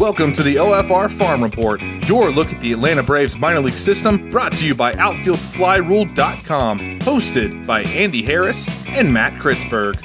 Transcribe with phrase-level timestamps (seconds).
[0.00, 4.30] Welcome to the OFR Farm Report, your look at the Atlanta Braves minor league system,
[4.30, 9.96] brought to you by OutfieldFlyRule.com, hosted by Andy Harris and Matt Chrietzberg.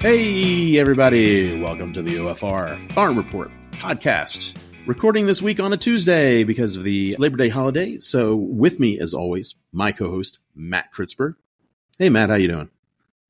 [0.00, 4.60] Hey, everybody, welcome to the OFR Farm Report podcast.
[4.84, 7.98] Recording this week on a Tuesday because of the Labor Day holiday.
[7.98, 11.36] So, with me, as always, my co-host Matt Chrietzberg.
[12.00, 12.70] Hey, Matt, how you doing?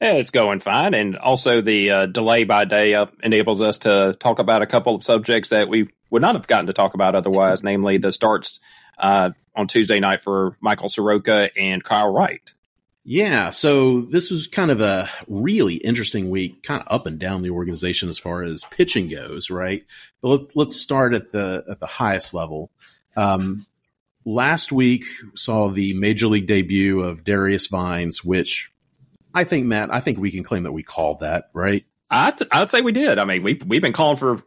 [0.01, 4.17] Yeah, it's going fine, and also the uh, delay by day up enables us to
[4.19, 7.15] talk about a couple of subjects that we would not have gotten to talk about
[7.15, 8.61] otherwise, namely the starts
[8.99, 12.53] uh, on Tuesday night for Michael Soroka and Kyle Wright.
[13.05, 17.43] Yeah, so this was kind of a really interesting week, kind of up and down
[17.43, 19.85] the organization as far as pitching goes, right?
[20.23, 22.71] But let's let's start at the at the highest level.
[23.15, 23.67] Um,
[24.25, 28.71] last week saw the major league debut of Darius Vines, which
[29.35, 31.85] I think, Matt, I think we can claim that we called that, right?
[32.11, 33.19] I th- I'd say we did.
[33.19, 34.43] I mean, we we've been calling for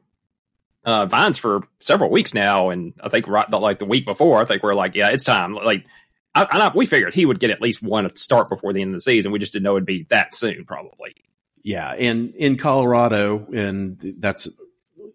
[0.85, 4.45] uh, Vines for several weeks now, and I think right like the week before, I
[4.45, 5.53] think we are like, yeah, it's time.
[5.53, 5.85] Like,
[6.33, 8.95] I, I, we figured he would get at least one start before the end of
[8.95, 9.31] the season.
[9.31, 11.15] We just didn't know it'd be that soon, probably.
[11.61, 14.47] Yeah, and in Colorado, and that's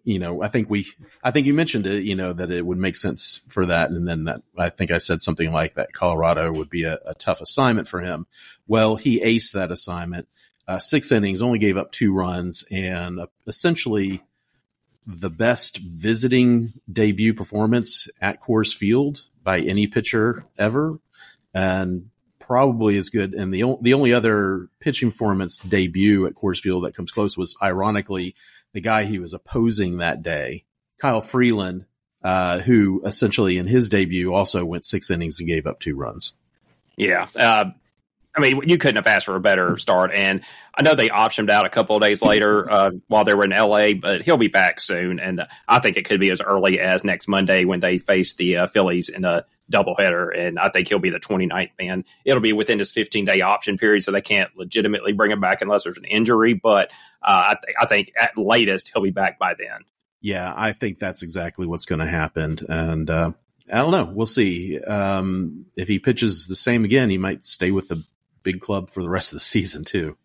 [0.03, 0.85] you know, I think we,
[1.23, 3.89] I think you mentioned it, you know, that it would make sense for that.
[3.89, 7.13] And then that, I think I said something like that Colorado would be a, a
[7.13, 8.27] tough assignment for him.
[8.67, 10.27] Well, he aced that assignment.
[10.67, 14.21] Uh, six innings, only gave up two runs, and uh, essentially
[15.05, 20.99] the best visiting debut performance at Coors Field by any pitcher ever,
[21.53, 23.33] and probably as good.
[23.33, 27.57] And the the only other pitching performance debut at Coors Field that comes close was
[27.61, 28.33] ironically
[28.73, 30.65] the guy he was opposing that day,
[30.99, 31.85] Kyle Freeland,
[32.23, 36.33] uh, who essentially in his debut also went six innings and gave up two runs.
[36.97, 37.27] Yeah.
[37.35, 37.65] Uh,
[38.35, 40.11] I mean, you couldn't have asked for a better start.
[40.11, 40.41] And
[40.73, 43.51] I know they optioned out a couple of days later uh, while they were in
[43.51, 45.19] LA, but he'll be back soon.
[45.19, 48.57] And I think it could be as early as next Monday when they face the
[48.57, 50.37] uh, Phillies in a doubleheader.
[50.37, 52.05] And I think he'll be the 29th man.
[52.25, 55.61] It'll be within his 15 day option period, so they can't legitimately bring him back
[55.61, 56.53] unless there's an injury.
[56.53, 56.91] But
[57.21, 59.79] uh, I, th- I think at latest he'll be back by then.
[60.21, 62.57] Yeah, I think that's exactly what's going to happen.
[62.69, 63.31] And uh,
[63.71, 64.11] I don't know.
[64.13, 64.79] We'll see.
[64.79, 68.03] Um, if he pitches the same again, he might stay with the
[68.41, 70.17] big club for the rest of the season, too.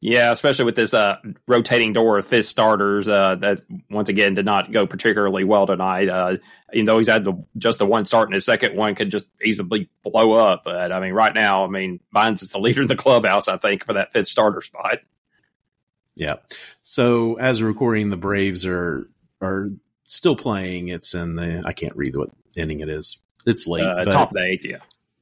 [0.00, 1.16] Yeah, especially with this uh,
[1.48, 6.08] rotating door of fifth starters uh, that once again did not go particularly well tonight.
[6.08, 6.36] Uh,
[6.72, 9.26] even though he's had the, just the one start, and his second one could just
[9.42, 10.64] easily blow up.
[10.64, 13.56] But I mean, right now, I mean, Vines is the leader in the clubhouse, I
[13.56, 14.98] think, for that fifth starter spot.
[16.14, 16.36] Yeah.
[16.82, 19.08] So as a recording, the Braves are
[19.40, 19.70] are
[20.04, 20.88] still playing.
[20.88, 23.18] It's in the I can't read what inning it is.
[23.46, 23.84] It's late.
[23.84, 24.78] Uh, top of the eighth, yeah.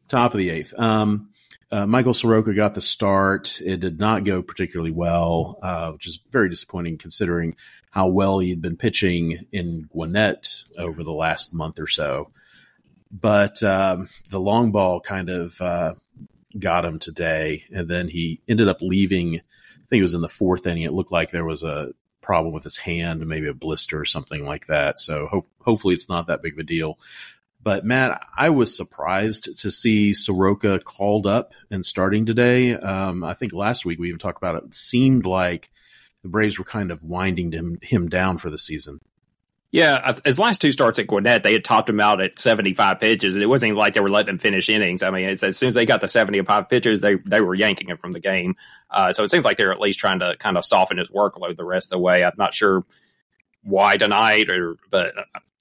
[0.09, 0.73] Top of the eighth.
[0.79, 1.31] Um,
[1.71, 3.61] uh, Michael Soroka got the start.
[3.61, 7.57] It did not go particularly well, uh, which is very disappointing considering
[7.91, 12.31] how well he had been pitching in Gwinnett over the last month or so.
[13.11, 15.95] But um, the long ball kind of uh,
[16.59, 19.41] got him today, and then he ended up leaving
[19.85, 20.85] I think it was in the fourth inning.
[20.85, 21.93] It looked like there was a
[22.23, 24.99] problem with his hand, maybe a blister or something like that.
[24.99, 26.99] So ho- hopefully it's not that big of a deal.
[27.65, 32.75] But Matt, I was surprised to see Soroka called up and starting today.
[32.75, 34.65] Um, I think last week we even talked about it.
[34.65, 34.75] it.
[34.75, 35.71] Seemed like
[36.23, 39.01] the Braves were kind of winding him, him down for the season.
[39.73, 43.35] Yeah, his last two starts at Gwinnett, they had topped him out at 75 pitches,
[43.35, 45.03] and it wasn't like they were letting him finish innings.
[45.03, 47.97] I mean, as soon as they got the 75 pitches, they they were yanking him
[47.97, 48.55] from the game.
[48.89, 51.57] Uh, so it seems like they're at least trying to kind of soften his workload
[51.57, 52.25] the rest of the way.
[52.25, 52.85] I'm not sure
[53.65, 55.13] why tonight, or but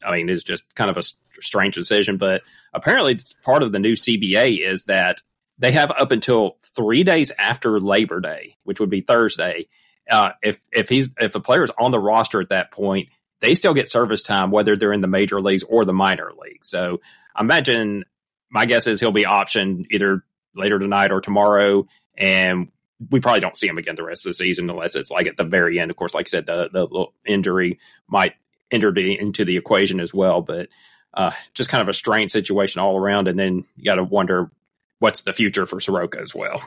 [0.05, 1.03] I mean, it's just kind of a
[1.41, 2.17] strange decision.
[2.17, 2.41] But
[2.73, 5.17] apparently, part of the new CBA is that
[5.57, 9.67] they have up until three days after Labor Day, which would be Thursday.
[10.09, 13.07] Uh, if if he's if a player is on the roster at that point
[13.43, 16.69] they still get service time whether they're in the major leagues or the minor leagues.
[16.69, 17.01] So
[17.35, 18.05] I imagine
[18.49, 20.23] my guess is he'll be optioned either
[20.55, 21.85] later tonight or tomorrow,
[22.17, 22.71] and
[23.09, 25.35] we probably don't see him again the rest of the season unless it's like at
[25.35, 25.91] the very end.
[25.91, 28.35] Of course, like I said, the the injury might
[28.73, 30.67] enter the, into the equation as well, but
[31.13, 33.27] uh, just kind of a strange situation all around.
[33.27, 34.51] And then you got to wonder
[34.99, 36.61] what's the future for Soroka as well.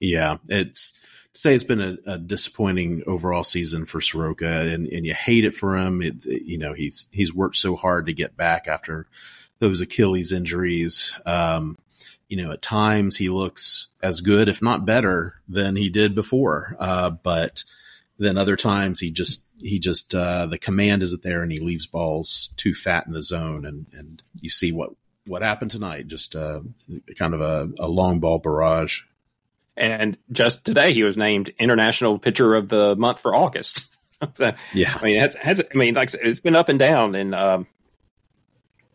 [0.00, 0.92] Yeah, it's
[1.32, 5.44] to say it's been a, a, disappointing overall season for Soroka, and, and you hate
[5.44, 6.02] it for him.
[6.02, 9.06] It, it, you know, he's he's worked so hard to get back after
[9.60, 11.14] those Achilles injuries.
[11.24, 11.78] Um,
[12.28, 16.76] you know, at times he looks as good, if not better, than he did before.
[16.78, 17.62] Uh, but
[18.18, 21.86] then other times he just he just uh, the command isn't there, and he leaves
[21.86, 24.90] balls too fat in the zone, and and you see what
[25.26, 26.08] what happened tonight.
[26.08, 26.60] Just uh,
[27.16, 29.02] kind of a, a long ball barrage.
[29.76, 33.86] And just today, he was named International Pitcher of the Month for August.
[34.72, 37.66] yeah, I mean, has, has I mean, like it's been up and down, and um,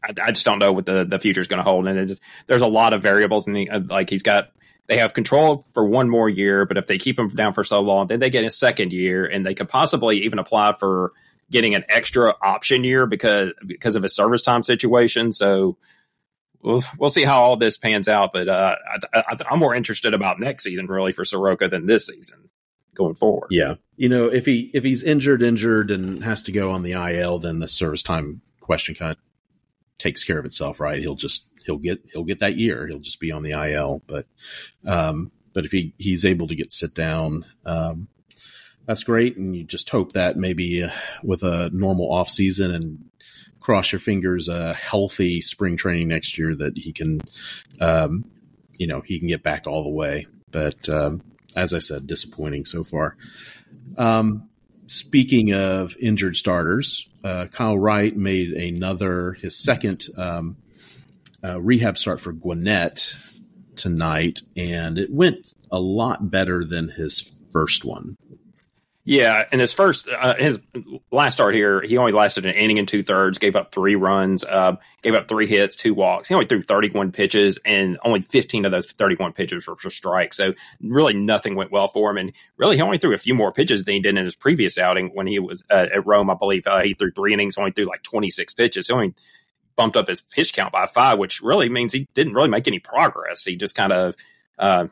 [0.04, 1.88] I, I, just don't know what the the future is going to hold.
[1.88, 4.52] And it just there's a lot of variables, and uh, like he's got
[4.90, 7.80] they have control for one more year, but if they keep him down for so
[7.80, 11.14] long, then they get a second year, and they could possibly even apply for
[11.52, 15.32] getting an extra option year because because of his service time situation.
[15.32, 15.78] So
[16.64, 18.34] we'll we'll see how all this pans out.
[18.34, 18.76] But uh,
[19.14, 22.50] I, am more interested about next season really for Soroka than this season
[22.96, 23.50] going forward.
[23.52, 26.94] Yeah, you know, if he if he's injured, injured, and has to go on the
[26.94, 29.18] IL, then the service time question kind of
[30.00, 31.00] takes care of itself, right?
[31.00, 32.88] He'll just he'll get he'll get that year.
[32.88, 34.26] He'll just be on the IL, but
[34.86, 37.46] um, but if he he's able to get sit down.
[37.66, 38.08] Um,
[38.86, 40.90] that's great, and you just hope that maybe uh,
[41.24, 43.06] with a normal off season and
[43.62, 47.22] cross your fingers a healthy spring training next year that he can,
[47.80, 48.26] um,
[48.80, 50.26] you know, he can get back all the way.
[50.50, 51.22] But um,
[51.56, 53.16] as I said, disappointing so far.
[53.96, 54.50] Um,
[54.88, 60.58] speaking of injured starters, uh, Kyle Wright made another his second um,
[61.44, 63.14] uh, rehab start for Gwinnett
[63.76, 68.16] tonight, and it went a lot better than his first one.
[69.06, 70.60] Yeah, and his first, uh, his
[71.12, 74.44] last start here, he only lasted an inning and two thirds, gave up three runs,
[74.44, 76.28] uh, gave up three hits, two walks.
[76.28, 80.38] He only threw 31 pitches, and only 15 of those 31 pitches were for strikes.
[80.38, 82.18] So really nothing went well for him.
[82.18, 84.78] And really, he only threw a few more pitches than he did in his previous
[84.78, 86.30] outing when he was uh, at Rome.
[86.30, 88.90] I believe uh, he threw three innings, only threw like 26 pitches.
[88.90, 89.16] He only
[89.80, 92.80] bumped up his pitch count by five, which really means he didn't really make any
[92.80, 93.46] progress.
[93.46, 94.14] He just kind of
[94.58, 94.88] uh,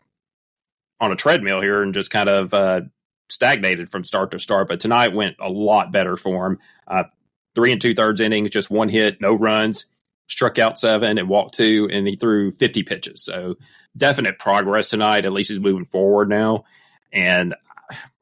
[1.02, 2.82] on a treadmill here and just kind of uh,
[3.28, 6.60] stagnated from start to start, but tonight went a lot better for him.
[6.88, 7.04] Uh,
[7.54, 9.88] three and two thirds innings, just one hit, no runs,
[10.30, 13.22] struck out seven and walked two, and he threw 50 pitches.
[13.22, 13.58] So
[13.98, 15.26] definite progress tonight.
[15.26, 16.64] At least he's moving forward now.
[17.12, 17.56] And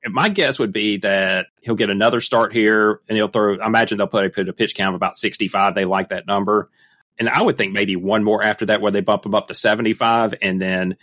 [0.08, 3.98] my guess would be that he'll get another start here and he'll throw, I imagine
[3.98, 5.76] they'll put, put a pitch count of about 65.
[5.76, 6.70] They like that number.
[7.18, 9.56] And I would think maybe one more after that where they bump him up to
[9.56, 10.98] 75 and then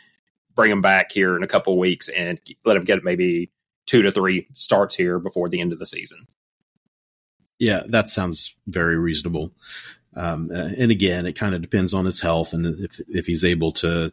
[0.55, 3.51] bring him back here in a couple weeks and let him get maybe
[3.87, 6.27] two to three starts here before the end of the season.
[7.59, 9.53] Yeah, that sounds very reasonable.
[10.15, 13.73] Um, and again, it kind of depends on his health and if if he's able
[13.73, 14.13] to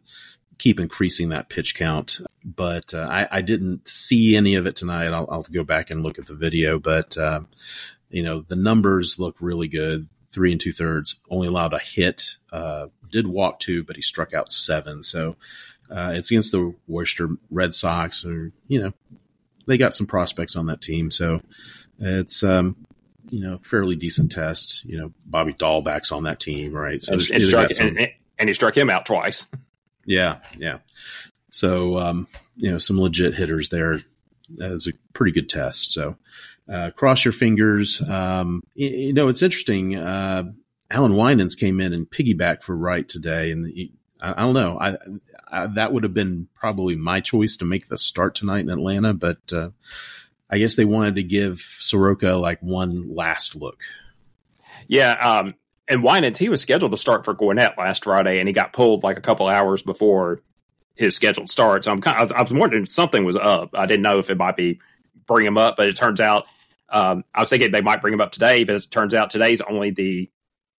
[0.59, 2.19] keep increasing that pitch count.
[2.45, 5.07] But uh, I, I, didn't see any of it tonight.
[5.07, 6.77] I'll, I'll, go back and look at the video.
[6.77, 7.41] But uh,
[8.09, 10.07] you know, the numbers look really good.
[10.31, 12.35] Three and two thirds, only allowed a hit.
[12.51, 15.01] Uh, did walk two, but he struck out seven.
[15.01, 15.38] So
[15.89, 18.94] uh, it's against the Worcester Red Sox, or you know,
[19.65, 21.41] they got some prospects on that team, so
[21.97, 22.75] it's um,
[23.29, 24.85] you know fairly decent test.
[24.85, 27.01] You know, Bobby Dalbec's on that team, right?
[27.01, 29.50] So and, and, struck, some, and, and, he struck him out twice.
[30.09, 30.79] Yeah, yeah.
[31.51, 32.27] So um,
[32.57, 34.00] you know, some legit hitters there.
[34.57, 35.94] Was a pretty good test.
[35.94, 36.17] So
[36.67, 38.01] uh, cross your fingers.
[38.01, 39.95] Um, you, you, know, it's interesting.
[39.95, 40.45] Uh,
[40.89, 44.79] Allan Winans came in and piggyback for Wright today, and he, I, I, don't know.
[44.81, 44.97] I
[45.51, 49.13] uh, that would have been probably my choice to make the start tonight in Atlanta,
[49.13, 49.69] but uh,
[50.50, 53.81] I guess they wanted to give Soroka like one last look.
[54.88, 55.53] Yeah, um,
[55.89, 59.03] and Winans he was scheduled to start for Gwinnett last Friday, and he got pulled
[59.03, 60.41] like a couple hours before
[60.96, 61.86] his scheduled start.
[61.86, 63.72] So I'm kind of, I was wondering if something was up.
[63.74, 64.79] I didn't know if it might be
[65.25, 66.46] bring him up, but it turns out
[66.89, 69.62] um, I was thinking they might bring him up today, but it turns out today's
[69.62, 70.29] only the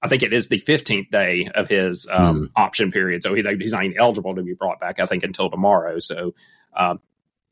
[0.03, 2.51] I think it is the 15th day of his um, mm.
[2.57, 3.23] option period.
[3.23, 5.99] So he, he's not even eligible to be brought back, I think, until tomorrow.
[5.99, 6.35] So
[6.75, 7.01] um,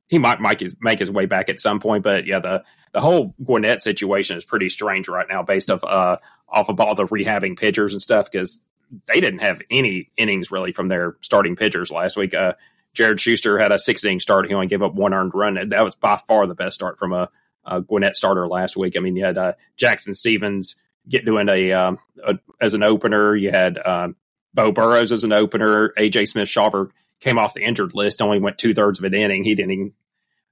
[0.06, 2.02] he might make his, make his way back at some point.
[2.02, 6.16] But yeah, the, the whole Gwinnett situation is pretty strange right now based off, uh,
[6.50, 8.62] off of all the rehabbing pitchers and stuff because
[9.06, 12.34] they didn't have any innings really from their starting pitchers last week.
[12.34, 12.54] Uh,
[12.94, 14.46] Jared Schuster had a six inning start.
[14.46, 15.68] He only gave up one earned run.
[15.68, 17.28] That was by far the best start from a,
[17.64, 18.96] a Gwinnett starter last week.
[18.96, 20.76] I mean, you had uh, Jackson Stevens
[21.08, 23.36] get doing a, um, a as an opener.
[23.36, 24.16] You had um,
[24.54, 25.90] Beau Burrows as an opener.
[25.90, 26.90] AJ Smith Shawver
[27.20, 29.44] came off the injured list, only went two thirds of an inning.
[29.44, 29.92] He didn't even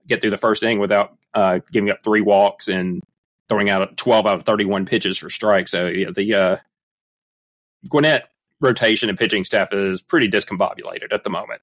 [0.06, 3.02] get through the first inning without uh, giving up three walks and
[3.48, 5.70] throwing out 12 out of 31 pitches for strikes.
[5.70, 6.56] So yeah, the uh,
[7.88, 8.28] Gwinnett
[8.60, 11.62] rotation and pitching staff is pretty discombobulated at the moment.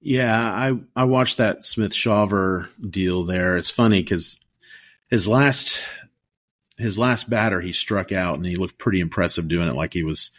[0.00, 3.56] Yeah, I I watched that Smith Shawver deal there.
[3.58, 4.40] It's funny because
[5.08, 5.84] his last
[6.78, 10.02] his last batter he struck out and he looked pretty impressive doing it like he
[10.02, 10.30] was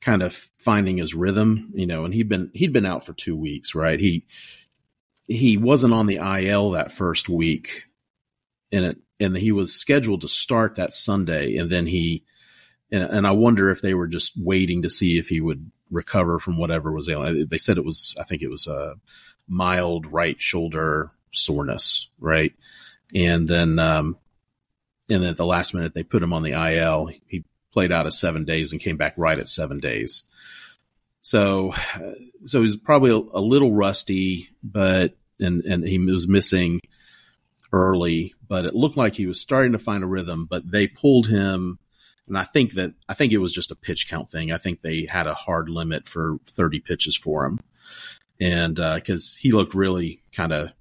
[0.00, 3.36] kind of finding his rhythm, you know, and he'd been he'd been out for 2
[3.36, 4.00] weeks, right?
[4.00, 4.26] He
[5.28, 7.86] he wasn't on the IL that first week
[8.72, 12.24] and it and he was scheduled to start that Sunday and then he
[12.90, 16.38] and, and I wonder if they were just waiting to see if he would recover
[16.38, 17.46] from whatever was ailing.
[17.48, 18.96] They said it was I think it was a
[19.48, 22.52] mild right shoulder soreness, right?
[23.14, 24.16] and then um,
[25.08, 27.10] and then at the last minute they put him on the IL.
[27.26, 30.24] He played out of seven days and came back right at seven days.
[31.20, 31.72] So,
[32.44, 36.80] so he's probably a, a little rusty, but and and he was missing
[37.72, 40.46] early, but it looked like he was starting to find a rhythm.
[40.48, 41.78] But they pulled him,
[42.26, 44.52] and I think that I think it was just a pitch count thing.
[44.52, 47.60] I think they had a hard limit for thirty pitches for him,
[48.40, 50.72] and because uh, he looked really kind of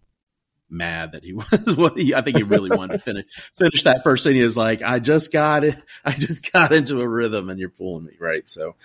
[0.74, 4.04] mad that he was what he, I think he really wanted to finish finish that
[4.04, 4.38] first inning.
[4.40, 5.76] He was like, I just got it.
[6.06, 8.48] I just got into a rhythm and you're pulling me, right?
[8.48, 8.76] So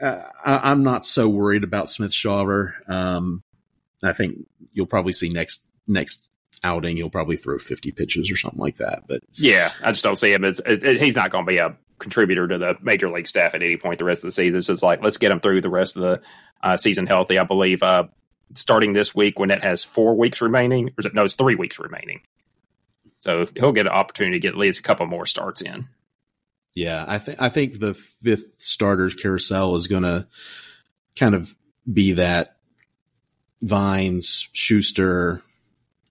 [0.00, 2.74] uh, I, am not so worried about Smith Shawver.
[2.88, 3.42] Um,
[4.02, 6.30] I think you'll probably see next next
[6.64, 9.04] outing he'll probably throw 50 pitches or something like that.
[9.06, 11.58] But yeah, I just don't see him as it, it, he's not going to be
[11.58, 14.58] a contributor to the major league staff at any point the rest of the season.
[14.58, 16.22] It's just like let's get him through the rest of the
[16.62, 17.38] uh, season healthy.
[17.38, 18.08] I believe uh,
[18.54, 21.54] starting this week when it has four weeks remaining, or is it no, it's three
[21.54, 22.22] weeks remaining.
[23.20, 25.88] So he'll get an opportunity to get at least a couple more starts in.
[26.74, 30.26] Yeah, I think I think the fifth starters carousel is going to
[31.16, 31.54] kind of
[31.90, 32.56] be that
[33.62, 35.42] Vines, Schuster,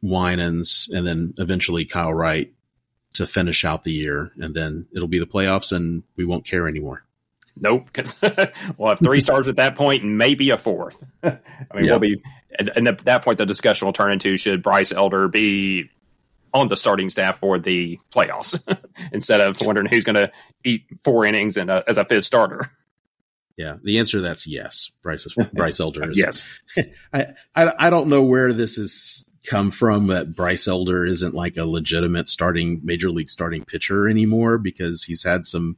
[0.03, 2.53] Winans, and then eventually Kyle Wright
[3.13, 6.67] to finish out the year, and then it'll be the playoffs, and we won't care
[6.67, 7.05] anymore.
[7.55, 8.19] Nope, because
[8.77, 11.07] we'll have three stars at that point and maybe a fourth.
[11.23, 11.39] I
[11.73, 12.21] mean, we'll be,
[12.59, 15.89] and at that point, the discussion will turn into should Bryce Elder be
[16.53, 18.61] on the starting staff for the playoffs
[19.11, 20.31] instead of wondering who's going to
[20.63, 22.71] eat four innings and uh, as a fifth starter.
[23.55, 24.91] Yeah, the answer to that's yes.
[25.01, 26.47] Bryce Bryce Elder is yes.
[27.13, 31.57] I, I I don't know where this has come from that Bryce Elder isn't like
[31.57, 35.77] a legitimate starting major league starting pitcher anymore because he's had some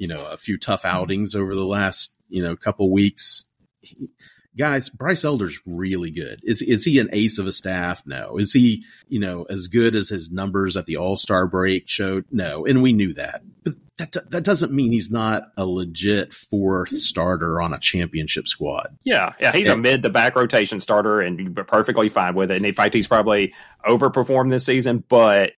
[0.00, 0.96] you know, a few tough mm-hmm.
[0.96, 3.50] outings over the last, you know, couple weeks.
[3.82, 4.08] He,
[4.56, 6.40] guys, Bryce Elder's really good.
[6.42, 8.02] Is is he an ace of a staff?
[8.06, 8.38] No.
[8.38, 12.24] Is he, you know, as good as his numbers at the All Star break showed?
[12.30, 12.66] No.
[12.66, 17.60] And we knew that, but that that doesn't mean he's not a legit fourth starter
[17.60, 18.96] on a championship squad.
[19.04, 22.50] Yeah, yeah, he's and, a mid to back rotation starter, and you're perfectly fine with
[22.50, 22.56] it.
[22.56, 23.54] And in fact, he's probably
[23.86, 25.52] overperformed this season, but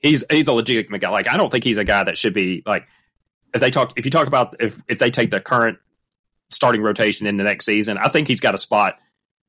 [0.00, 1.10] he's he's a legitimate guy.
[1.10, 2.86] Like I don't think he's a guy that should be like
[3.54, 5.78] if they talk if you talk about if if they take the current
[6.50, 8.98] starting rotation in the next season, I think he's got a spot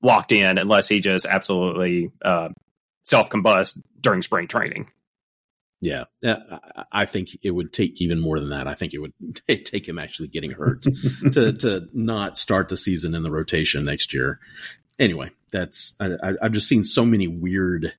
[0.01, 2.49] locked in unless he just absolutely uh,
[3.03, 4.91] self combust during spring training.
[5.81, 6.05] Yeah,
[6.91, 8.67] I think it would take even more than that.
[8.67, 9.13] I think it would
[9.47, 10.83] take him actually getting hurt
[11.33, 14.39] to to not start the season in the rotation next year.
[14.97, 17.93] Anyway, that's I, have just seen so many weird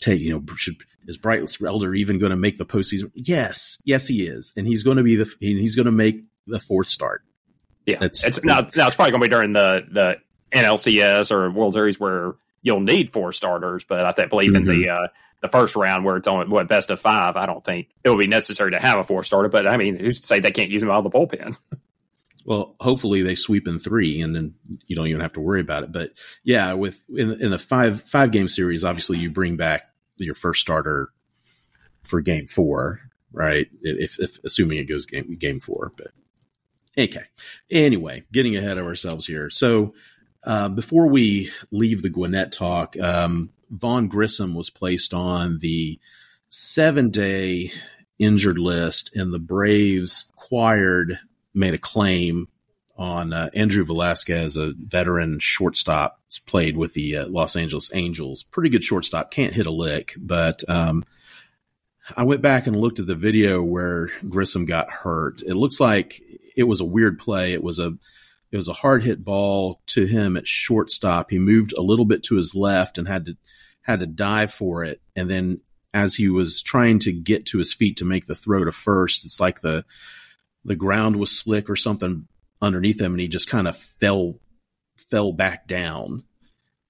[0.00, 0.20] take.
[0.20, 0.76] You know, should
[1.06, 3.10] is Bryce Elder even going to make the postseason?
[3.14, 6.60] Yes, yes, he is, and he's going to be the he's going to make the
[6.60, 7.22] fourth start.
[7.88, 10.16] Yeah, it's, it's now, now it's probably going to be during the the
[10.52, 13.84] NLCS or World Series where you'll need four starters.
[13.84, 14.70] But I think, believe mm-hmm.
[14.70, 15.08] in the uh,
[15.40, 17.36] the first round where it's only what best of five.
[17.36, 19.48] I don't think it will be necessary to have a four starter.
[19.48, 21.58] But I mean, who's to say they can't use them out of the bullpen?
[22.44, 24.54] Well, hopefully they sweep in three, and then
[24.86, 25.92] you don't even have to worry about it.
[25.92, 29.82] But yeah, with in, in the five five game series, obviously you bring back
[30.16, 31.10] your first starter
[32.04, 33.00] for game four,
[33.32, 33.66] right?
[33.82, 36.12] If, if assuming it goes game game four, but
[36.98, 37.24] okay.
[37.70, 39.50] Anyway, getting ahead of ourselves here.
[39.50, 39.94] So
[40.44, 45.98] uh, before we leave the Gwinnett talk, um, Vaughn Grissom was placed on the
[46.48, 47.72] seven day
[48.18, 51.18] injured list, and the Braves acquired
[51.54, 52.48] made a claim
[52.96, 58.42] on uh, Andrew Velazquez, a veteran shortstop, played with the uh, Los Angeles Angels.
[58.42, 60.14] Pretty good shortstop, can't hit a lick.
[60.18, 61.04] But um,
[62.16, 65.42] I went back and looked at the video where Grissom got hurt.
[65.42, 66.20] It looks like
[66.58, 67.52] it was a weird play.
[67.52, 67.96] It was a
[68.50, 71.30] it was a hard hit ball to him at shortstop.
[71.30, 73.36] He moved a little bit to his left and had to
[73.82, 75.00] had to dive for it.
[75.14, 75.60] And then
[75.94, 79.24] as he was trying to get to his feet to make the throw to first,
[79.24, 79.84] it's like the
[80.64, 82.26] the ground was slick or something
[82.60, 84.34] underneath him and he just kind of fell
[85.10, 86.24] fell back down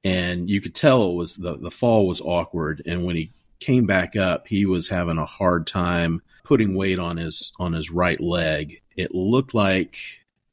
[0.02, 3.84] and you could tell it was the, the fall was awkward and when he came
[3.84, 8.20] back up he was having a hard time putting weight on his on his right
[8.20, 9.98] leg it looked like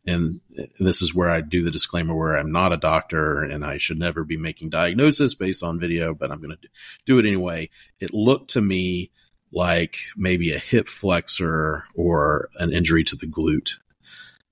[0.06, 0.40] and
[0.80, 3.98] this is where I do the disclaimer where I'm not a doctor and I should
[3.98, 6.70] never be making diagnosis based on video, but I'm going to
[7.06, 7.70] do it anyway.
[8.00, 9.10] It looked to me
[9.52, 13.80] like maybe a hip flexor or an injury to the glute.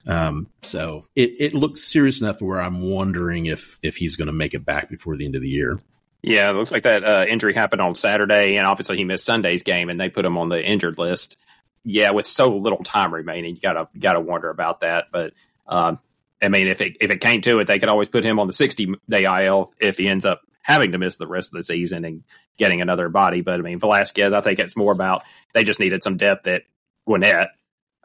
[0.07, 4.33] Um, so it, it looked serious enough where I'm wondering if if he's going to
[4.33, 5.79] make it back before the end of the year.
[6.23, 9.61] Yeah, it looks like that uh, injury happened on Saturday, and obviously he missed Sunday's
[9.61, 11.37] game, and they put him on the injured list.
[11.83, 15.07] Yeah, with so little time remaining, you gotta gotta wonder about that.
[15.11, 15.33] But
[15.67, 15.99] um,
[16.41, 18.47] I mean, if it if it came to it, they could always put him on
[18.47, 21.63] the 60 day IL if he ends up having to miss the rest of the
[21.63, 22.23] season and
[22.57, 23.41] getting another body.
[23.41, 26.63] But I mean, Velazquez, I think it's more about they just needed some depth at
[27.05, 27.49] Gwinnett.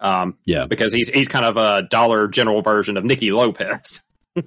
[0.00, 4.02] Um, yeah, because he's he's kind of a dollar general version of Nicky Lopez.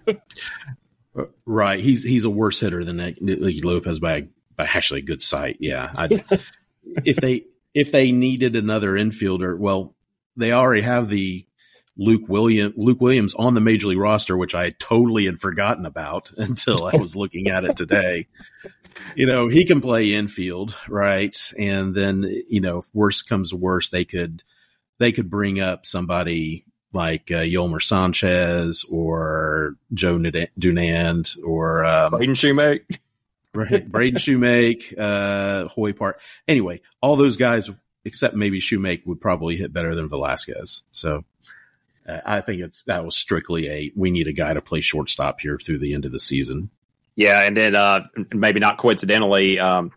[1.46, 5.58] right, he's he's a worse hitter than Nicky Lopez by by actually a good sight.
[5.60, 5.94] Yeah,
[7.06, 9.96] if they if they needed another infielder, well,
[10.36, 11.46] they already have the
[11.98, 16.32] Luke William Luke Williams on the major league roster, which I totally had forgotten about
[16.38, 18.28] until I was looking at it today.
[19.16, 21.36] You know, he can play infield, right?
[21.58, 24.44] And then, you know, if worse comes worse, they could
[25.00, 32.36] they could bring up somebody like uh, Yolmer Sanchez or Joe Dunand or um, Braden.
[33.54, 36.22] Right, Braden Shewmake, uh, Hoy Park.
[36.48, 37.70] Anyway, all those guys,
[38.06, 40.84] except maybe Shewmake, would probably hit better than Velazquez.
[40.92, 41.26] So
[42.08, 45.42] uh, I think it's that was strictly a we need a guy to play shortstop
[45.42, 46.70] here through the end of the season.
[47.16, 49.92] Yeah, and then uh, maybe not coincidentally, um,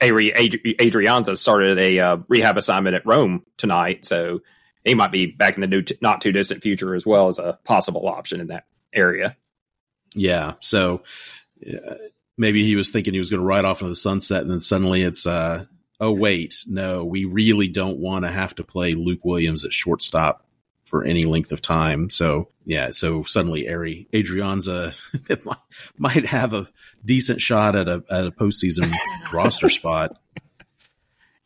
[0.00, 0.32] Ehire
[0.76, 4.40] Adrianza started a uh, rehab assignment at Rome tonight, so
[4.84, 7.38] he might be back in the new, t- not too distant future as well as
[7.38, 9.36] a possible option in that area.
[10.14, 11.02] Yeah, so
[11.66, 11.94] uh,
[12.36, 14.60] maybe he was thinking he was going to ride off into the sunset, and then
[14.60, 15.64] suddenly it's, uh,
[16.00, 20.44] oh wait, no, we really don't want to have to play Luke Williams at shortstop
[20.88, 22.08] for any length of time.
[22.08, 24.96] So yeah, so suddenly Ari Adrianza
[25.98, 26.66] might have a
[27.04, 28.92] decent shot at a at a postseason
[29.32, 30.18] roster spot.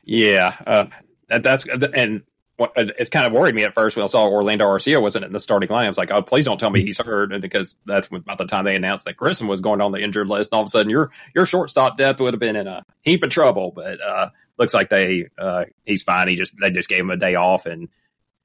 [0.04, 0.86] Yeah, uh,
[1.28, 2.22] that, that's and what,
[2.76, 5.40] it's kind of worried me at first when I saw Orlando Arcia wasn't in the
[5.40, 5.84] starting line.
[5.84, 8.46] I was like, oh, please don't tell me he's hurt, and because that's about the
[8.46, 10.52] time they announced that Grissom was going on the injured list.
[10.52, 13.22] And all of a sudden, your your shortstop depth would have been in a heap
[13.22, 13.72] of trouble.
[13.74, 16.28] But uh, looks like they uh, he's fine.
[16.28, 17.88] He just they just gave him a day off and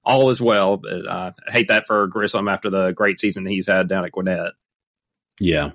[0.03, 0.77] all is well.
[0.77, 4.11] But uh, I hate that for Grissom after the great season he's had down at
[4.11, 4.53] Gwinnett.
[5.39, 5.71] Yeah,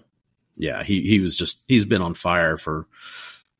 [0.56, 2.86] yeah, he he was just he's been on fire for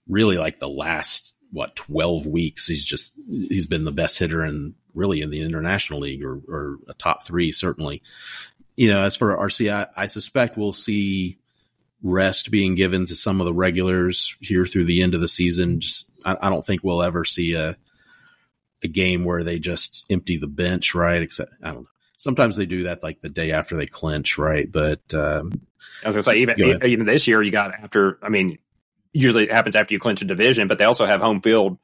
[0.08, 4.74] really like the last what 12 weeks he's just he's been the best hitter in
[4.94, 8.02] really in the international league or, or a top three certainly.
[8.74, 11.38] You know as for Arcia I, I suspect we'll see
[12.02, 15.80] rest being given to some of the regulars here through the end of the season.
[15.80, 17.76] Just I, I don't think we'll ever see a
[18.82, 21.22] a game where they just empty the bench right?
[21.22, 21.88] Except I don't know.
[22.16, 24.70] Sometimes they do that like the day after they clinch right?
[24.70, 25.52] But um,
[26.04, 28.58] I was gonna say even even this year you got after I mean
[29.12, 31.78] usually it happens after you clinch a division, but they also have home field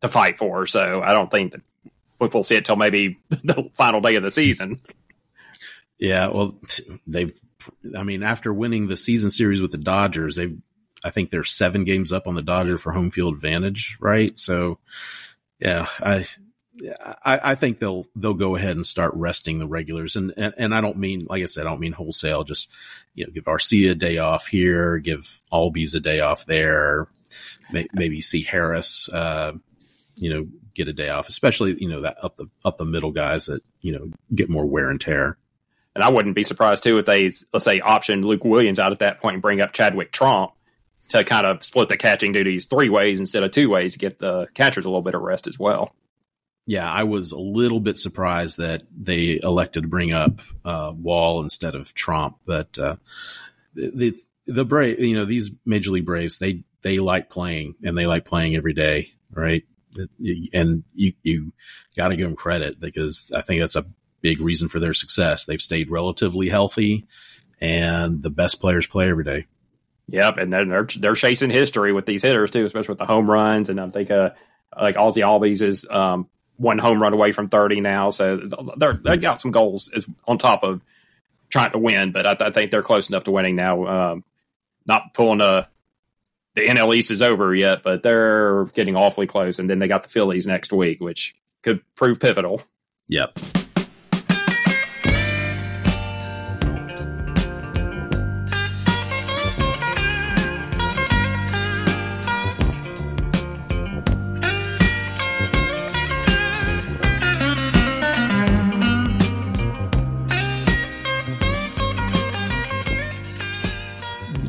[0.00, 0.66] to fight for.
[0.66, 1.62] So I don't think that
[2.18, 4.80] we'll see it till maybe the final day of the season.
[5.98, 6.56] Yeah, well,
[7.06, 7.32] they've.
[7.96, 10.56] I mean, after winning the season series with the Dodgers, they've.
[11.02, 14.38] I think they're seven games up on the Dodger for home field advantage, right?
[14.38, 14.78] So,
[15.60, 16.24] yeah, I
[17.24, 20.74] I, I, think they'll they'll go ahead and start resting the regulars, and, and and
[20.74, 22.42] I don't mean like I said, I don't mean wholesale.
[22.42, 22.70] Just
[23.14, 25.20] you know, give Arcia a day off here, give
[25.52, 27.06] Albies a day off there,
[27.70, 29.52] may, maybe see Harris, uh,
[30.16, 33.12] you know, get a day off, especially you know that up the up the middle
[33.12, 35.38] guys that you know get more wear and tear.
[35.94, 38.98] And I wouldn't be surprised too if they let's say option Luke Williams out at
[38.98, 40.54] that point and bring up Chadwick Tromp
[41.10, 44.18] to kind of split the catching duties three ways instead of two ways to give
[44.18, 45.94] the catchers a little bit of rest as well
[46.66, 51.42] yeah, I was a little bit surprised that they elected to bring up uh, Wall
[51.42, 52.96] instead of Tromp, but uh,
[53.74, 54.14] the
[54.46, 58.24] the Brave, you know, these Major League Braves, they they like playing and they like
[58.24, 59.64] playing every day, right?
[60.52, 61.52] And you you
[61.96, 63.84] got to give them credit because I think that's a
[64.22, 65.44] big reason for their success.
[65.44, 67.06] They've stayed relatively healthy,
[67.60, 69.46] and the best players play every day.
[70.08, 73.30] Yep, and then they're they're chasing history with these hitters too, especially with the home
[73.30, 73.68] runs.
[73.68, 74.30] And I think uh,
[74.78, 78.10] like Ozzie Albies is um, one home run away from 30 now.
[78.10, 78.36] So
[78.76, 80.84] they're, they got some goals on top of
[81.50, 83.86] trying to win, but I, th- I think they're close enough to winning now.
[83.86, 84.24] Um,
[84.86, 85.68] not pulling a,
[86.54, 89.58] the NL East is over yet, but they're getting awfully close.
[89.58, 92.62] And then they got the Phillies next week, which could prove pivotal.
[93.08, 93.38] Yep.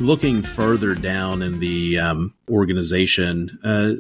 [0.06, 3.94] Looking further down in the um, organization, uh,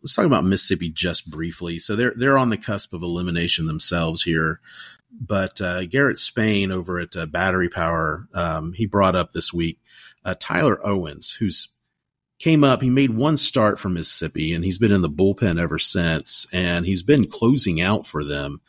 [0.00, 1.78] let's talk about Mississippi just briefly.
[1.78, 4.60] So they're they're on the cusp of elimination themselves here,
[5.10, 9.80] but uh, Garrett Spain over at uh, Battery Power, um, he brought up this week
[10.24, 11.68] uh, Tyler Owens, who's
[12.38, 12.80] came up.
[12.80, 16.86] He made one start for Mississippi, and he's been in the bullpen ever since, and
[16.86, 18.60] he's been closing out for them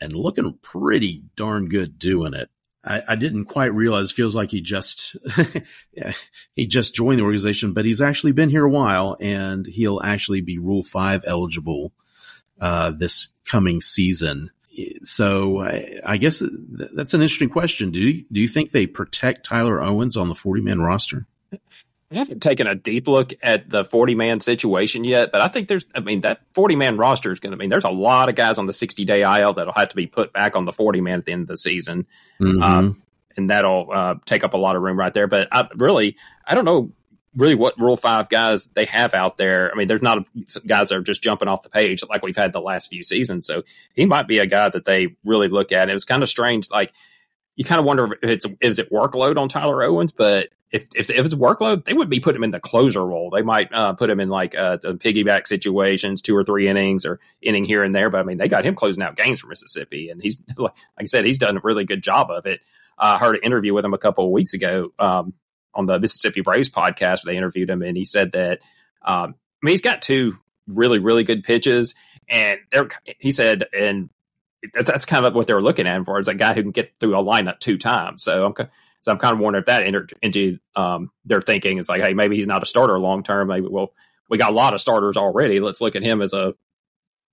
[0.00, 2.50] and looking pretty darn good doing it.
[2.84, 4.10] I, I, didn't quite realize.
[4.10, 5.16] Feels like he just
[6.54, 10.40] he just joined the organization, but he's actually been here a while, and he'll actually
[10.40, 11.92] be Rule Five eligible
[12.60, 14.50] uh, this coming season.
[15.02, 16.42] So I, I guess
[16.94, 17.90] that's an interesting question.
[17.90, 21.26] Do you, do you think they protect Tyler Owens on the forty man roster?
[22.12, 25.68] I haven't taken a deep look at the 40 man situation yet, but I think
[25.68, 28.28] there's, I mean, that 40 man roster is going to, I mean, there's a lot
[28.28, 30.72] of guys on the 60 day IL that'll have to be put back on the
[30.72, 32.06] 40 man at the end of the season.
[32.40, 32.62] Mm-hmm.
[32.62, 33.02] Um,
[33.36, 35.26] and that'll uh, take up a lot of room right there.
[35.26, 36.92] But I really, I don't know
[37.34, 39.72] really what Rule 5 guys they have out there.
[39.72, 40.26] I mean, there's not
[40.66, 43.46] guys that are just jumping off the page like we've had the last few seasons.
[43.46, 43.62] So
[43.94, 45.88] he might be a guy that they really look at.
[45.88, 46.70] It was kind of strange.
[46.70, 46.92] Like,
[47.56, 51.10] you kind of wonder if it's is it workload on Tyler Owens, but if, if,
[51.10, 53.28] if it's workload, they would be putting him in the closer role.
[53.28, 57.20] They might uh, put him in like uh, piggyback situations, two or three innings or
[57.42, 58.08] inning here and there.
[58.08, 61.04] But I mean, they got him closing out games for Mississippi, and he's like I
[61.04, 62.60] said, he's done a really good job of it.
[62.98, 65.34] I heard an interview with him a couple of weeks ago um,
[65.74, 67.24] on the Mississippi Braves podcast.
[67.24, 68.60] Where they interviewed him, and he said that
[69.02, 71.96] um, I mean he's got two really really good pitches,
[72.30, 72.88] and they're
[73.18, 74.08] he said and
[74.74, 76.92] that's kind of what they were looking at for is a guy who can get
[77.00, 78.22] through a lineup two times.
[78.22, 78.68] So I'm
[79.00, 81.78] so I'm kind of wondering if that entered into um, their thinking.
[81.78, 83.48] It's like, hey, maybe he's not a starter long term.
[83.48, 83.92] Maybe well,
[84.28, 85.60] we got a lot of starters already.
[85.60, 86.54] Let's look at him as a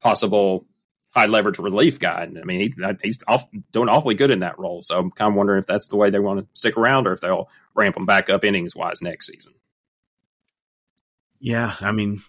[0.01, 0.65] possible
[1.11, 2.23] high leverage relief guy.
[2.23, 4.81] And I mean, he, he's off, doing awfully good in that role.
[4.81, 7.13] So I'm kind of wondering if that's the way they want to stick around, or
[7.13, 9.53] if they'll ramp him back up innings wise next season.
[11.39, 12.21] Yeah, I mean,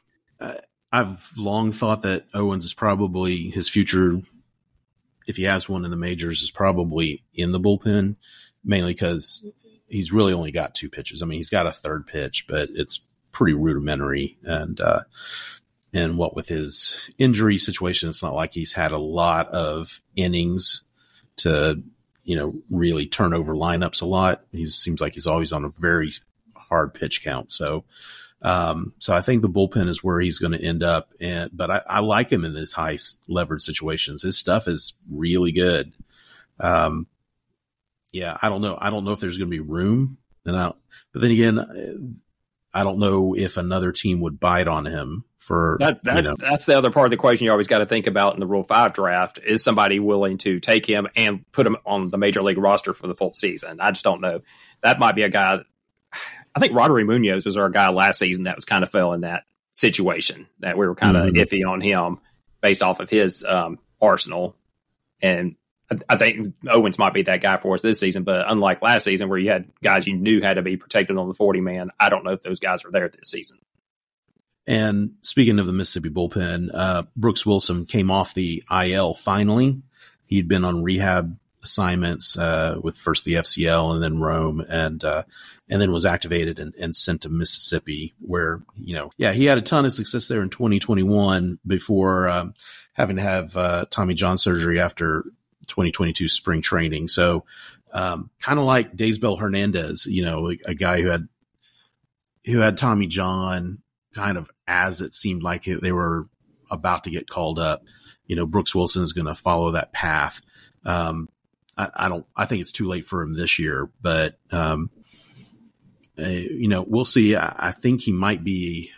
[0.93, 4.21] I've long thought that Owens is probably his future.
[5.27, 8.17] If he has one in the majors, is probably in the bullpen
[8.65, 9.45] mainly because
[9.89, 11.23] he's really only got two pitches.
[11.23, 14.39] I mean, he's got a third pitch, but it's pretty rudimentary.
[14.45, 15.01] And, uh,
[15.93, 20.83] and what with his injury situation, it's not like he's had a lot of innings
[21.37, 21.83] to,
[22.23, 24.45] you know, really turn over lineups a lot.
[24.53, 26.13] He seems like he's always on a very
[26.55, 27.51] hard pitch count.
[27.51, 27.85] So,
[28.43, 31.13] um, so I think the bullpen is where he's going to end up.
[31.21, 32.99] And, but I, I like him in these high
[33.29, 34.23] leverage situations.
[34.23, 35.93] His stuff is really good.
[36.59, 37.07] Um,
[38.13, 38.77] yeah, I don't know.
[38.81, 40.19] I don't know if there's going to be room.
[40.45, 40.73] And I,
[41.13, 42.21] but then again,
[42.73, 46.05] I don't know if another team would bite on him for that.
[46.05, 46.51] That's you know.
[46.51, 48.47] that's the other part of the equation you always got to think about in the
[48.47, 49.41] Rule Five draft.
[49.45, 53.07] Is somebody willing to take him and put him on the major league roster for
[53.07, 53.81] the full season?
[53.81, 54.43] I just don't know.
[54.83, 55.61] That might be a guy.
[56.55, 59.23] I think Roddery Munoz was our guy last season that was kind of fell in
[59.23, 61.37] that situation that we were kind of mm-hmm.
[61.37, 62.19] iffy on him
[62.61, 64.57] based off of his um, arsenal.
[65.23, 65.57] And
[66.09, 69.29] I think Owens might be that guy for us this season, but unlike last season
[69.29, 72.11] where you had guys you knew had to be protected on the 40 man, I
[72.11, 73.59] don't know if those guys are there this season.
[74.67, 79.83] And speaking of the Mississippi bullpen, uh, Brooks Wilson came off the IL finally.
[80.27, 85.25] He'd been on rehab assignments uh, with first the FCL and then Rome, and uh,
[85.69, 89.59] and then was activated and, and, sent to Mississippi, where you know, yeah, he had
[89.59, 92.55] a ton of success there in 2021 before um,
[92.95, 95.25] having to have uh, Tommy John surgery after
[95.69, 97.09] 2022 spring training.
[97.09, 97.45] So,
[97.93, 101.29] um, kind of like Daysbel Hernandez, you know, a, a, guy who had,
[102.47, 103.83] who had Tommy John
[104.15, 106.29] kind of as it seemed like they were
[106.71, 107.83] about to get called up.
[108.27, 110.41] You know, Brooks Wilson is going to follow that path.
[110.85, 111.29] Um,
[111.81, 114.91] I, I, don't, I think it's too late for him this year, but, um,
[116.19, 117.37] uh, you know, we'll see.
[117.37, 118.91] I, I think he might be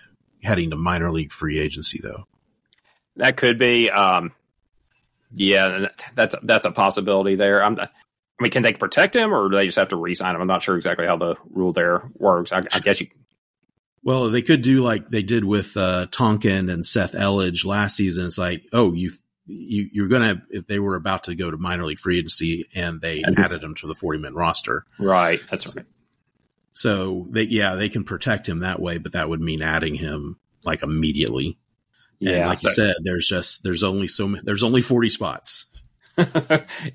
[0.43, 2.25] heading to minor league free agency though.
[3.17, 3.91] That could be.
[3.91, 4.33] Um,
[5.35, 7.63] yeah, that's that's a possibility there.
[7.63, 7.79] I'm.
[7.79, 7.89] I
[8.43, 10.41] mean, can they protect him, or do they just have to re-sign him?
[10.41, 12.53] I'm not sure exactly how the rule there works.
[12.53, 13.09] I, I guess you.
[14.03, 18.27] Well, they could do like they did with uh, Tonkin and Seth Elledge last season.
[18.27, 19.13] It's like, oh, you
[19.47, 23.01] you you're gonna if they were about to go to minor league free agency and
[23.01, 25.41] they added him to the 40 man roster, right?
[25.51, 25.87] That's right.
[26.73, 30.39] So they yeah they can protect him that way, but that would mean adding him
[30.65, 31.59] like immediately.
[32.19, 35.09] Yeah, and like so, you said, there's just there's only so many, there's only 40
[35.09, 35.67] spots.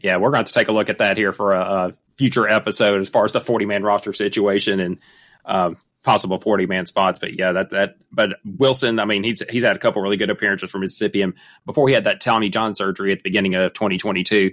[0.01, 3.01] yeah, we're going to take a look at that here for a, a future episode
[3.01, 4.99] as far as the 40 man roster situation and
[5.43, 7.19] um, possible 40 man spots.
[7.19, 10.29] But yeah, that that but Wilson, I mean, he's he's had a couple really good
[10.29, 11.33] appearances for Mississippi, and
[11.65, 14.51] before he had that Tommy John surgery at the beginning of 2022.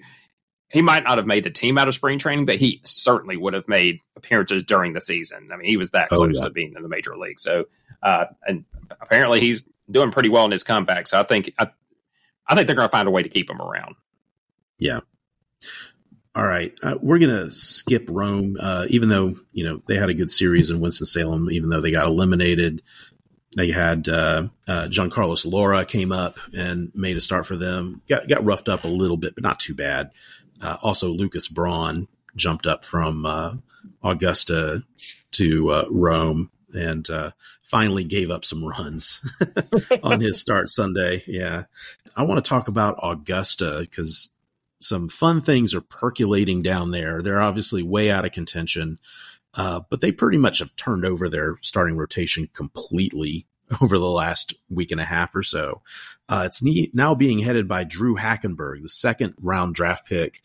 [0.70, 3.54] He might not have made the team out of spring training, but he certainly would
[3.54, 5.50] have made appearances during the season.
[5.52, 6.44] I mean, he was that oh, close yeah.
[6.44, 7.38] to being in the major league.
[7.38, 7.66] So,
[8.02, 8.64] uh, and
[9.00, 11.06] apparently he's doing pretty well in his comeback.
[11.06, 11.68] So I think I,
[12.48, 13.94] I think they're going to find a way to keep him around.
[14.78, 15.00] Yeah.
[16.36, 20.14] All right, uh, we're gonna skip Rome, uh, even though you know they had a
[20.14, 21.50] good series in Winston Salem.
[21.50, 22.82] Even though they got eliminated,
[23.56, 28.02] they had uh, uh, Carlos Lora came up and made a start for them.
[28.08, 30.10] Got got roughed up a little bit, but not too bad.
[30.60, 33.54] Uh, also, Lucas Braun jumped up from uh,
[34.02, 34.82] Augusta
[35.32, 37.30] to uh, Rome and uh,
[37.62, 39.20] finally gave up some runs
[40.02, 41.22] on his start Sunday.
[41.26, 41.64] Yeah.
[42.16, 44.30] I want to talk about Augusta because
[44.84, 47.22] some fun things are percolating down there.
[47.22, 48.98] They're obviously way out of contention,
[49.54, 53.46] uh, but they pretty much have turned over their starting rotation completely
[53.80, 55.82] over the last week and a half or so.
[56.28, 56.62] Uh, it's
[56.94, 60.40] now being headed by Drue Hackenberg, the second round draft pick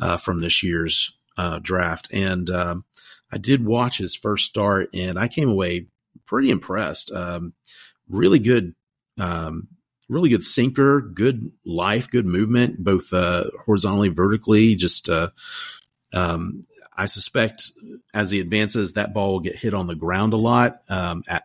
[0.00, 2.08] uh, from this year's uh, draft.
[2.12, 2.84] And um,
[3.32, 5.86] I did watch his first start, and I came away
[6.26, 7.12] pretty impressed.
[7.12, 7.54] Um,
[8.08, 8.74] really good.
[9.18, 9.68] Um,
[10.10, 14.74] really good sinker, good life, good movement, both uh, horizontally, vertically.
[14.74, 15.30] Just, uh,
[16.12, 16.62] um,
[16.94, 17.70] I suspect
[18.12, 20.82] as he advances, that ball will get hit on the ground a lot.
[20.88, 21.44] Um, at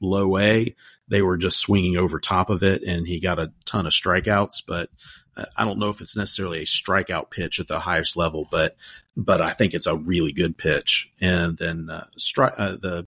[0.00, 0.74] low A,
[1.06, 4.62] they were just swinging over top of it, and he got a ton of strikeouts.
[4.66, 4.88] But
[5.36, 8.74] uh, I don't know if it's necessarily a strikeout pitch at the highest level, but
[9.16, 11.12] but I think it's a really good pitch.
[11.20, 13.06] And then uh, stri- uh, the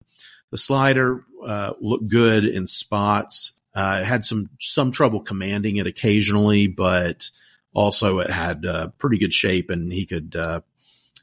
[0.50, 1.24] the slider
[1.80, 3.59] looked good in spots.
[3.74, 7.30] Uh, had some some trouble commanding it occasionally, but
[7.72, 10.60] also it had uh, pretty good shape, and he could uh,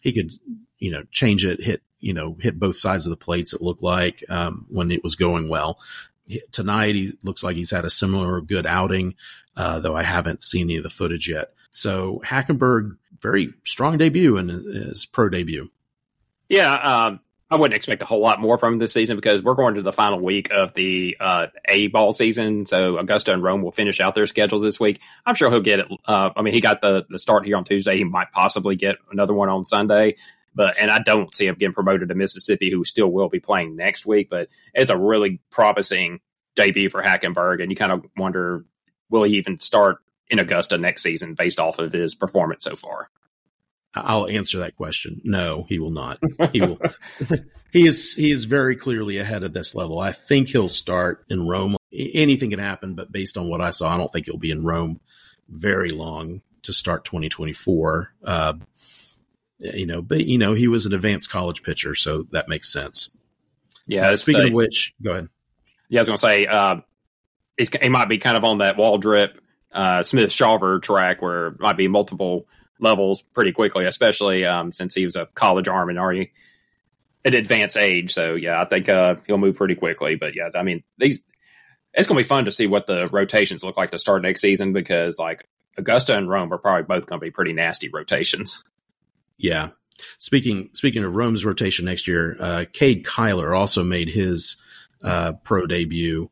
[0.01, 0.31] he could
[0.79, 3.53] you know change it, hit you know hit both sides of the plates.
[3.53, 5.79] It looked like um, when it was going well.
[6.51, 9.15] Tonight he looks like he's had a similar good outing,
[9.55, 11.53] uh, though I haven't seen any of the footage yet.
[11.71, 15.69] So Hackenberg, very strong debut in his pro debut.
[16.49, 19.75] Yeah, um, I wouldn't expect a whole lot more from this season because we're going
[19.75, 22.65] to the final week of the uh, A ball season.
[22.65, 24.99] So Augusta and Rome will finish out their schedules this week.
[25.25, 25.87] I'm sure he'll get it.
[26.05, 27.97] Uh, I mean, he got the the start here on Tuesday.
[27.97, 30.15] He might possibly get another one on Sunday.
[30.53, 33.75] But and I don't see him getting promoted to Mississippi, who still will be playing
[33.75, 34.29] next week.
[34.29, 36.19] But it's a really promising
[36.55, 38.65] debut for Hackenberg, and you kind of wonder
[39.09, 43.09] will he even start in Augusta next season based off of his performance so far.
[44.05, 45.21] I'll answer that question.
[45.23, 46.19] No, he will not.
[46.51, 46.79] He will.
[47.71, 49.99] he is he is very clearly ahead of this level.
[49.99, 51.77] I think he'll start in Rome.
[51.93, 54.63] Anything can happen, but based on what I saw, I don't think he'll be in
[54.63, 54.99] Rome
[55.49, 58.13] very long to start 2024.
[58.23, 58.53] Uh,
[59.59, 63.15] you know, but you know, he was an advanced college pitcher, so that makes sense.
[63.87, 64.09] Yeah.
[64.09, 65.29] Uh, speaking the, of which, go ahead.
[65.89, 66.77] Yeah, I was going to say uh,
[67.57, 69.35] he might be kind of on that Waldrep
[69.71, 72.47] uh, Smith Shawver track where it might be multiple
[72.79, 76.31] levels pretty quickly, especially um, since he was a college arm and already
[77.25, 78.13] at advanced age.
[78.13, 80.15] So yeah, I think uh, he'll move pretty quickly.
[80.15, 81.21] But yeah, I mean these
[81.93, 84.41] it's going to be fun to see what the rotations look like to start next
[84.41, 88.63] season because like Augusta and Rome are probably both going to be pretty nasty rotations.
[89.37, 89.69] Yeah.
[90.19, 94.61] Speaking speaking of Rome's rotation next year, uh, Cade Kuehler also made his
[95.03, 96.29] uh, pro debut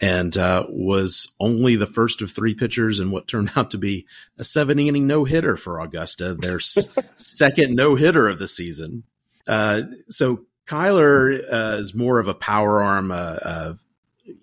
[0.00, 4.06] and uh, was only the first of three pitchers in what turned out to be
[4.38, 6.60] a seven inning no hitter for Augusta, their
[7.16, 9.04] second no hitter of the season.
[9.46, 13.10] Uh, so Kuehler uh, is more of a power arm.
[13.10, 13.74] Uh, uh,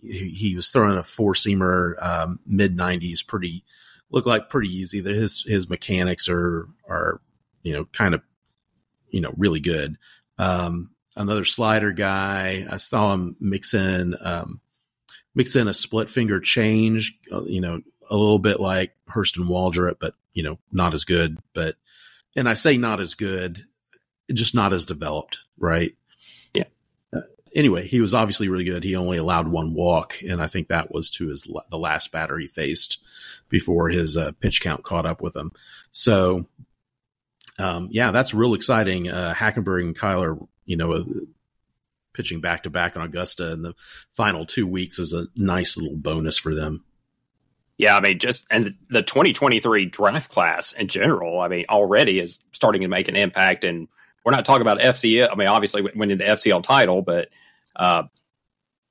[0.01, 3.65] he, he, was throwing a four seamer um, mid nineties, pretty
[4.09, 5.03] look like pretty easy.
[5.03, 7.19] His his mechanics are are
[7.63, 8.21] you know kind of
[9.09, 9.97] you know really good.
[10.37, 12.65] Um, another slider guy.
[12.69, 14.15] I saw him mix in.
[14.21, 14.61] Um,
[15.35, 19.97] mix in a split finger change, uh, you know, a little bit like Hurston Waldrep,
[19.99, 21.37] but you know, not as good.
[21.53, 21.75] But
[22.35, 23.65] and I say not as good,
[24.31, 25.95] just not as developed, right?
[26.53, 26.65] Yeah.
[27.13, 27.21] Uh,
[27.55, 28.83] anyway, he was obviously really good.
[28.83, 32.37] He only allowed one walk, and I think that was to his the last batter
[32.37, 33.03] he faced
[33.49, 35.51] before his uh, pitch count caught up with him.
[35.91, 36.45] So,
[37.59, 39.09] um, yeah, that's real exciting.
[39.09, 41.05] Uh, Hackenberg and Kuehler, you know,
[42.13, 43.73] pitching back to back on Augusta in the
[44.09, 46.83] final two weeks is a nice little bonus for them.
[47.77, 52.43] Yeah, I mean, just and the 2023 draft class in general, I mean, already is
[52.51, 53.63] starting to make an impact.
[53.63, 53.87] And
[54.23, 55.29] we're not talking about FCL.
[55.31, 57.29] I mean, obviously winning the FCL title, but
[57.75, 58.03] uh,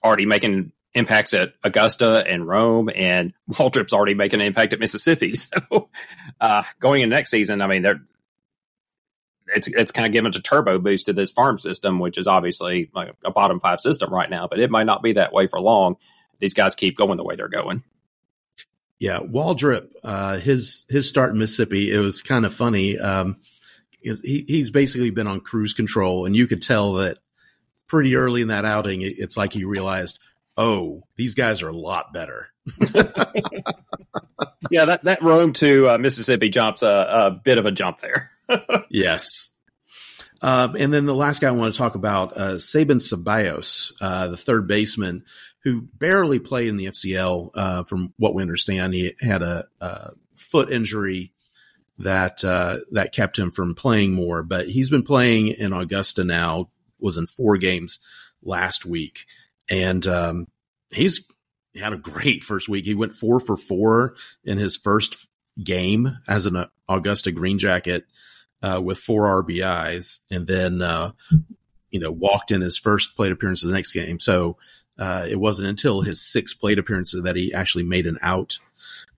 [0.02, 5.34] already making impacts at Augusta and Rome, and Waldrep's already making an impact at Mississippi.
[5.70, 5.88] So
[6.40, 8.02] uh, going in next season, I mean, they're
[9.54, 12.90] it's it's kind of given a turbo boost to this farm system, which is obviously
[12.94, 15.60] like a bottom five system right now, but it might not be that way for
[15.60, 15.96] long.
[16.38, 17.82] These guys keep going the way they're going.
[18.98, 22.98] Yeah, Waldrep, uh, his his start in Mississippi, it was kind of funny.
[22.98, 23.38] Um,
[24.00, 27.18] he, he's basically been on cruise control, and you could tell that
[27.92, 30.18] pretty early in that outing, it's like he realized,
[30.56, 32.48] oh, these guys are a lot better.
[34.70, 38.31] yeah, that that Rome to uh, Mississippi jumps a, a bit of a jump there.
[38.90, 39.50] Yes.
[40.42, 44.28] Um, and then the last guy I want to talk about, uh, Sabin Ceballos, uh,
[44.28, 45.24] the third baseman,
[45.62, 47.50] who barely played in the FCL.
[47.54, 51.32] Uh, from what we understand, he had a, a foot injury
[51.98, 54.42] that uh, that kept him from playing more.
[54.42, 56.70] But he's been playing in Augusta now.
[56.98, 58.00] Was in four games
[58.42, 59.26] last week,
[59.70, 60.48] and um,
[60.92, 61.26] he's
[61.80, 62.84] had a great first week.
[62.84, 65.28] He went four for four in his first
[65.62, 68.04] game as an Augusta Green Jacket
[68.62, 71.12] uh, with four RBIs, and then uh,
[71.90, 74.20] you know walked in his first plate appearance of the next game.
[74.20, 74.56] So
[74.98, 78.58] uh, it wasn't until his sixth plate appearance that he actually made an out.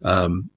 [0.02, 0.50] Um,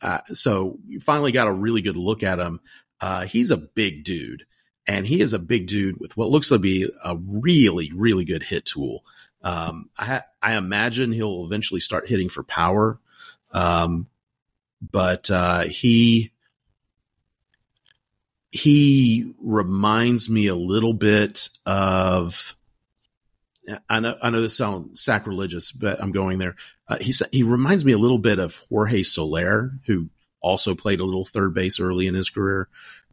[0.00, 2.60] uh, so you finally got a really good look at him.
[3.00, 4.46] Uh, he's a big dude,
[4.86, 8.44] and he is a big dude with what looks to be a really, really good
[8.44, 9.04] hit tool.
[9.42, 12.98] Um, I, I imagine he'll eventually start hitting for power.
[13.52, 14.08] Um,
[14.80, 16.32] but, uh, he,
[18.56, 22.56] he reminds me a little bit of,
[23.88, 26.56] I know, I know this sounds sacrilegious, but I'm going there.
[26.88, 30.08] Uh, he he reminds me a little bit of Jorge Soler, who
[30.40, 32.68] also played a little third base early in his career.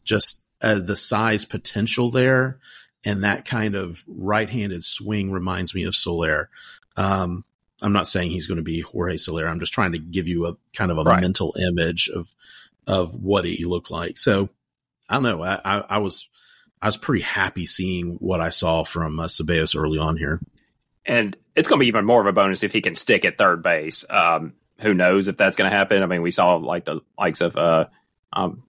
[0.05, 2.59] Just uh, the size potential there,
[3.03, 6.49] and that kind of right-handed swing reminds me of Soler.
[6.95, 7.43] Um,
[7.81, 9.47] I'm not saying he's going to be Jorge Soler.
[9.47, 11.21] I'm just trying to give you a kind of a right.
[11.21, 12.31] mental image of
[12.87, 14.17] of what he looked like.
[14.17, 14.49] So
[15.09, 15.43] I don't know.
[15.43, 16.29] I, I, I was
[16.81, 19.27] I was pretty happy seeing what I saw from uh,
[19.75, 20.41] early on here.
[21.05, 23.37] And it's going to be even more of a bonus if he can stick at
[23.37, 24.05] third base.
[24.09, 26.03] Um, who knows if that's going to happen?
[26.03, 27.85] I mean, we saw like the likes of uh,
[28.33, 28.63] um,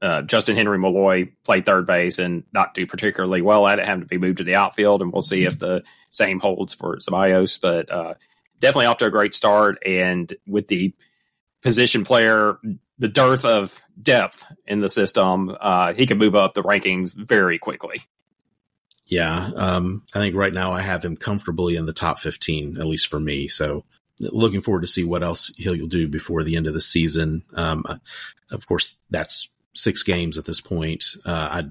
[0.00, 4.08] uh, Justyn-Henry Malloy play third base and not do particularly well at it, having to
[4.08, 5.02] be moved to the outfield.
[5.02, 7.60] And we'll see if the same holds for Ceballos.
[7.60, 8.14] But uh,
[8.60, 9.76] definitely off to a great start.
[9.84, 10.94] And with the
[11.60, 12.58] position player
[12.98, 17.58] the dearth of depth in the system, uh, he can move up the rankings very
[17.58, 18.02] quickly.
[19.06, 22.86] Yeah, um, I think right now I have him comfortably in the top 15, at
[22.86, 23.46] least for me.
[23.46, 23.84] So
[24.18, 27.44] looking forward to see what else he'll do before the end of the season.
[27.54, 27.84] Um,
[28.50, 31.04] of course, that's six games at this point.
[31.24, 31.64] Uh, I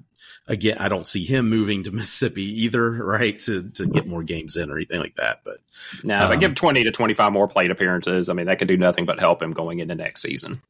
[0.48, 3.38] again, I don't see him moving to Mississippi either, right?
[3.40, 5.42] To to get more games in or anything like that.
[5.44, 5.58] But
[6.04, 8.30] no, um, but give twenty to twenty five more plate appearances.
[8.30, 10.62] I mean, that could do nothing but help him going into next season.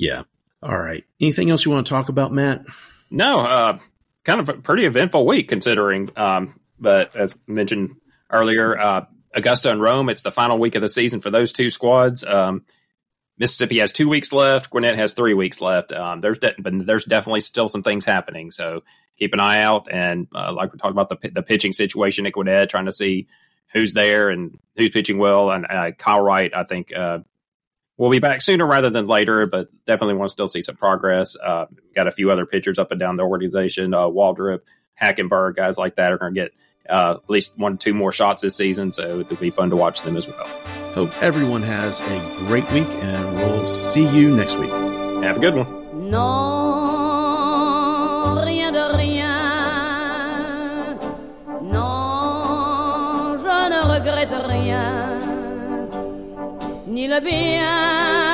[0.00, 0.22] Yeah.
[0.62, 1.04] All right.
[1.20, 2.64] Anything else you want to talk about, Matt?
[3.10, 3.40] No.
[3.40, 3.78] Uh,
[4.24, 6.10] kind of a pretty eventful week considering.
[6.16, 7.96] Um, but as mentioned
[8.30, 10.08] earlier, uh, Augusta and Rome.
[10.08, 12.24] It's the final week of the season for those two squads.
[12.24, 12.64] Um,
[13.38, 14.70] Mississippi has two weeks left.
[14.70, 15.92] Gwinnett has three weeks left.
[15.92, 18.50] Um, there's de- but there's definitely still some things happening.
[18.50, 18.82] So
[19.18, 19.88] keep an eye out.
[19.90, 23.28] And uh, like we talked about the the pitching situation at Gwinnett, trying to see
[23.72, 25.50] who's there and who's pitching well.
[25.50, 27.20] And uh, Kyle Wright, I think, uh,
[28.00, 31.36] we'll be back sooner rather than later, but definitely want to still see some progress.
[31.36, 34.60] Uh, got a few other pitchers up and down the organization, uh, Waldrep,
[35.00, 36.52] Hackenberg, guys like that are going to get
[36.88, 38.90] uh, at least one, two more shots this season.
[38.90, 40.46] So it'll be fun to watch them as well.
[40.94, 44.70] Hope everyone has a great week, and we'll see you next week.
[45.22, 46.10] Have a good one.
[46.10, 46.16] Non,
[48.46, 49.28] rien de rien.
[51.70, 55.09] Non, je ne regrette rien.
[57.00, 58.29] Ni le bien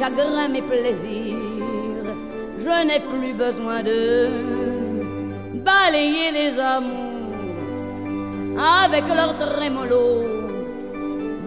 [0.00, 1.36] chagrins, mes plaisirs,
[2.64, 4.28] je n'ai plus besoin de
[5.68, 7.36] balayer les amours
[8.82, 10.06] avec leur trémolo,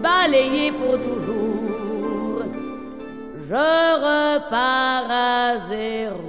[0.00, 2.44] balayer pour toujours.
[3.50, 3.66] Je
[4.06, 6.24] repars à zéro.